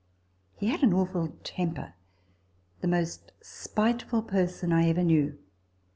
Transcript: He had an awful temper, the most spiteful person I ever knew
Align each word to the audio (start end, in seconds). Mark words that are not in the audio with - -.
He 0.57 0.69
had 0.69 0.81
an 0.81 0.95
awful 0.95 1.27
temper, 1.43 1.93
the 2.79 2.87
most 2.87 3.33
spiteful 3.39 4.23
person 4.23 4.73
I 4.73 4.87
ever 4.89 5.03
knew 5.03 5.37